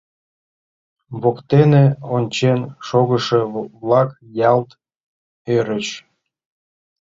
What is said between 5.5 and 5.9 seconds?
ӧрыч.